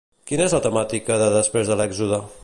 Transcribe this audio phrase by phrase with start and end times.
[0.29, 2.23] Quina és la temàtica de Després d'Èxode?